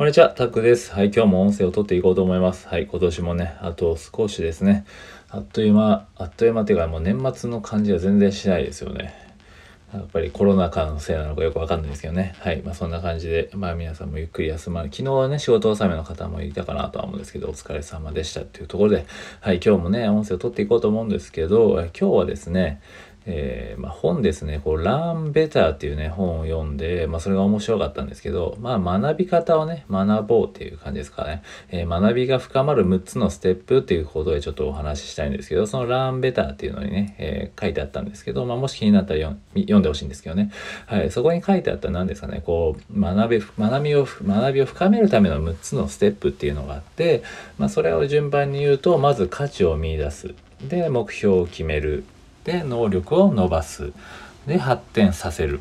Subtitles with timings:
[0.00, 0.94] こんにちは、タクです。
[0.94, 2.66] はい、今日も音声を撮っていこうと思います。
[2.68, 4.86] はい、今年もね、あと少しですね。
[5.28, 9.12] あっという間、あっという間っていうか、もう年末の感じは全然しないですよね。
[9.92, 12.34] やっぱりコロナ禍のせいなのかよくわかんないですけどね。
[12.38, 12.62] はい。
[12.62, 14.88] まあそんな感じで、まあ皆さんもゆっくり休まる。
[14.90, 19.04] 昨日はね、仕事納めの方もいたかなとは思うんですけど、お疲れ様でしたっていうところで、
[19.42, 22.80] はい、今日もね、音声を撮っていこうと思うんですけど、今日はですね、
[23.26, 31.42] えー、まあ、本ですね、こう、Learn Better っていうね、本を読んで、まあ、それが面白かったんですけど、まあ、学び方をね、学ぼうっていう感じですかね。
[31.70, 39.20] えー、学びが深まる6つのステップっていうことでちょっとお話ししたいんですけど、その Learn Better っていうのにね、えー、書いてあったんですけど、まあ、もし気になったら
[39.54, 40.50] 読んでほしいんですけどね。
[40.86, 47.22] はい、そこに書いてあった何ですかね、こう、学び、学びを、学びを深めるための6つのステップっていうのがあって、
[47.58, 50.34] まあ、それを順番に言うと、まず価値を見出す。
[50.66, 52.04] で、目標を決める。
[52.44, 53.92] で能力を伸ばす。
[54.46, 55.60] で発展させる。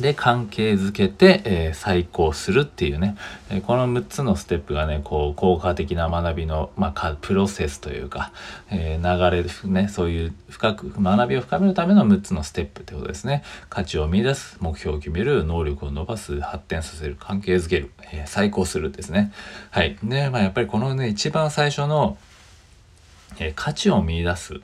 [0.00, 3.16] で関係づけて、えー、再考するっていうね、
[3.50, 8.32] えー、この6つのステップがねこう効果的な学びの、まあ、プロセスというか、
[8.70, 9.88] えー、流れね。
[9.88, 13.42] そういう深く学びを深めるための6つのステップってことですね。
[13.68, 19.32] 価値を見出す目標を決める能力を伸ばす発展させる関係づける、え再考するですね。
[19.70, 19.98] はい。
[20.02, 22.16] でまあやっぱりこのね一番最初の、
[23.38, 24.60] え価値を見出す。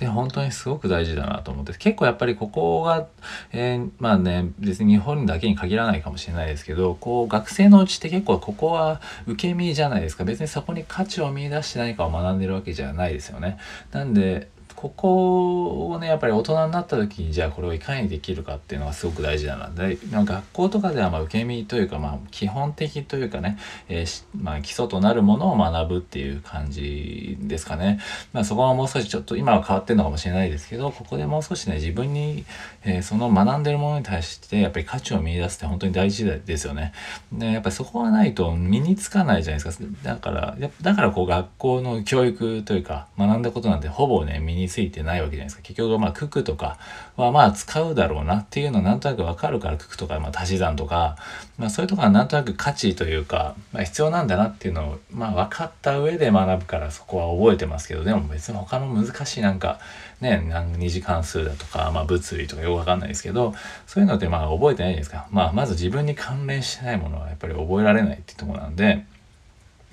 [0.00, 3.06] って本当にすごく大事だなと思って結構やっぱりここが、
[3.52, 13.58] えー、まあね別に日本だけに限らないかもしれないですけどこう学生のうちって結構ここは受け身じゃないですか別にそこに価値を見いだして何かを学んでるわけじゃないですよね。
[13.92, 14.48] なんで
[14.80, 19.68] ここをねやっぱり大人になった時にじゃあこれをいかにできるかっていうのがすごく大事だな。
[19.68, 23.58] で学校とかではまあ受け身というかまあ基本的というかね、
[23.90, 28.00] えー、まあ、基礎となるものを学ぶっていう感じですかね、
[28.32, 32.46] まあ、そこはもう少しちょっと今は変わってるのかもしれないですけどここでもう少しね自分に、
[32.82, 36.94] えー、その学んでるものに対してやっぱり価値を見出すって本当に大事ですよね。
[37.34, 39.84] でやっぱりそこがないと身につかないじゃないですか。
[40.04, 45.62] だからだからこう学校の教育というか学んだことなんてほぼね身についてないわけじゃないですか。
[45.62, 46.78] 結局まあ九九とか
[47.16, 51.16] はまあ使うだろうなっていうのはなんとなくわかるから九九とかまあ足し算とか、
[51.58, 59.80] まあそういうとこはなんとなく価値というか、まあ必要なんだなっていうのをまあ分かった上で学ぶからそこは覚えてますけど、でも別に他の難しいなんか
[60.20, 60.42] ね、
[60.76, 63.54] 二次関数だとか、まあ物理とかよくわかんないですけど、
[63.86, 65.26] そういうのってまあ覚えてないじゃないですか。
[65.30, 69.04] まあまず自分に関連してないものはやっぱり覚えられないっていうとこなんで、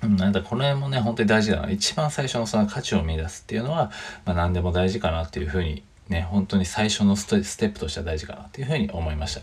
[0.02, 1.70] なんだこの辺もね、本当に大事だな。
[1.70, 3.90] 一番最初のその価値を見出すっていうのは、
[4.24, 9.40] まあ何でも大事かなっていうふうにね、本当に最初のステップとしては大事かなっていうふうに思いました。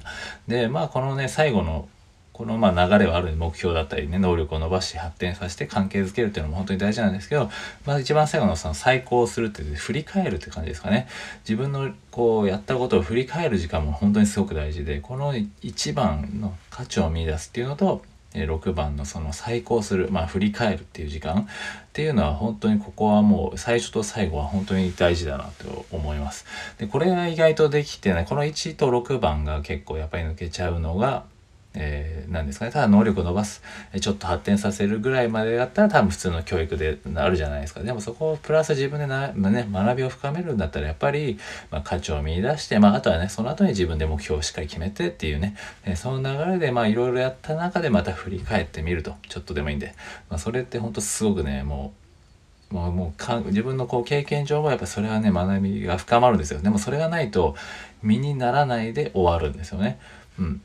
[0.48, 1.88] で、まあこのね、最後の
[2.32, 7.50] このまあ流れはある目標だったりね、能力を伸ばし発展させて関係づけるっていうのも本当に大事なんですけど、
[7.86, 11.08] まず一番最後のその再考するっていう振り返るって感じですかね。
[11.48, 18.04] 自分のこうやったことを振り返る時間も本当にすごく大事で、この一番の価値を見出すっていうのと、
[18.44, 21.46] 6番のその再考する、まあ振り返るっていう時間っ
[21.94, 26.46] ていうのは本当にここはもう最初と最後は本当に大事だなと思います。
[26.78, 31.24] で、これが意外とできてない、この1と6番が結構やっぱり抜けちゃうのが、
[31.76, 32.72] えー、何ですかね。
[32.72, 33.62] ただ能力を伸ばす
[34.00, 37.82] ちょっと発展させるぐらいまでだったら多分普通の教育であるじゃないですか。
[37.82, 41.38] でもそこをプラス自分でなま、ね、学びを深めるんだったらやっぱり、
[41.72, 49.94] まあ、価値を見出して、まあ、あとはねその後に自分で目標をしっかり決めてっていうね、え、その流れでまあいろいろやった中でまた振り返ってみるとちょっとでもいいんで、
[50.30, 52.06] まあ、それってほんとすごくねもう
[52.74, 56.62] もうもうか自分のこう経験上はやっぱそれはね学びが深まるんですよ。
[56.62, 57.56] でもそれがないと
[58.02, 60.00] 身にならないで終わるんですよね。
[60.40, 60.62] うん。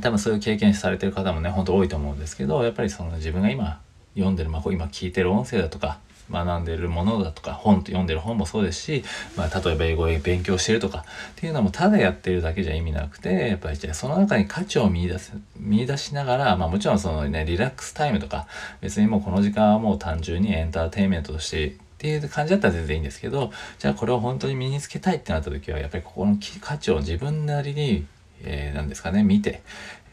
[0.00, 3.80] 多分そういう経験されてる方もねほんと多いと思うんですけどやっぱりその自分が今
[4.14, 5.98] 読んでる、まあ、今聞いてる音声だとか
[6.30, 9.04] 学んでるものだとか本と読んでる本もそうですし、
[9.36, 18.46] まあ、例えば英語を勉強してるとかっていうのもただやってるだけじゃ意味なくてやっぱりじゃその中に価値を見出す見出しながら、まあ、もちろんそのねリラックスタイムとか
[18.80, 28.06] 別にもうこの時間はもう単純にエンターテインメントとしてっていう感じだったら全然いいんですけどじゃあこれを本当に身につけたいってなった時はやっぱりここの価値を自分なりに
[28.44, 29.62] えー、ですかね見て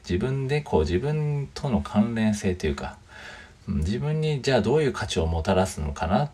[0.09, 2.97] 自分でこう自分との関連性というか
[3.67, 6.29] 自分にじゃあどういう価値をもたらすのかなっ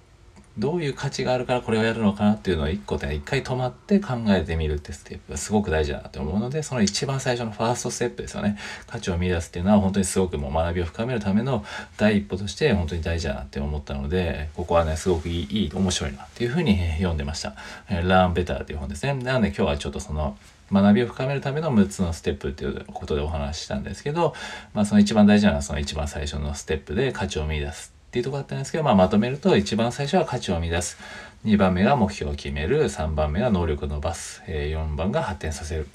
[0.57, 8.57] どういう価値があるからこれをやるのかなっていうのを一個で一回止まって考えてみるってステップがすごく大事だなと思うのでその一番最初のファーストステップですよね。
[8.87, 11.65] 価値を見出すっていうのは本当にすごくもう学びを深めるための
[11.97, 17.55] 第一歩として本当に大事だなって思ったのでここはねすごくいいいい面白いなっていうふうに読んでました
[17.89, 19.13] 「Learn Better」っていう本ですね。
[19.13, 20.37] なので今日はちょっとその
[20.71, 24.33] 学びを深めるための6つのステップっていうことでお話ししたんですけど、
[24.73, 30.97] まあその一番大事なのはその一番最初のステップで価値を見出すっていうとこだったんですけど、まあまとめると一番最初は価値を見出す。
[31.43, 32.85] 2番目が目標を決める。
[32.85, 34.41] 3番目が能力を伸ばす。
[34.47, 35.89] え、4番が発展させる。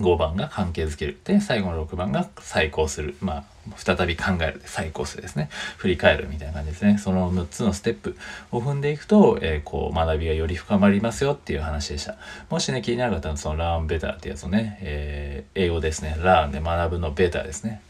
[0.00, 1.18] 5番が関係づける。
[1.24, 3.14] で、最後の6番が再考する。
[3.20, 3.44] まあ、
[3.76, 5.50] 再び考えるで再考するですね。
[5.76, 6.96] 振り返るみたいな感じですね。
[6.96, 8.16] その6つのステップ
[8.50, 12.16] を踏んでいくと、えー、こう、学びがより深まりますよっていう話でした。
[12.48, 16.16] もしね、気になる方は、そのラーンベターってやつをね、えー、英語ですね。
[16.22, 17.82] ラーンで学ぶのベターですね。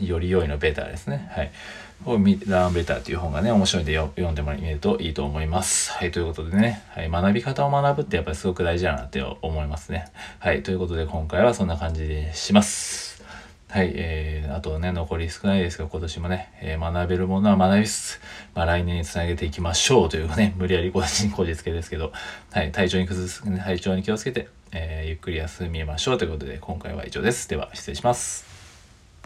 [0.00, 1.30] より良いのベターですね。
[1.32, 1.52] はい。
[2.04, 5.92] をランベターという本がね、面白いんで読んでもらえるといいと思います。
[5.92, 10.06] はい、ということでね、はい、学び方を学ぶってやっぱりすごく大事だなって思いますね。
[10.38, 13.24] はい、ということで今回はそんな感じでします。
[13.68, 18.20] はい、えー、あとね、残り少ないですが、今年もね、えー、学べるものは学びつつ、
[18.54, 22.12] まあ、来年につなげていきましょうというね、 無理やりこじこじつけですけど、
[22.52, 27.48] はい、体調に崩す、体調に気をつけて、えー、ゆっくり休みましょうということで、今回は以上です。
[27.48, 28.55] では、失礼します。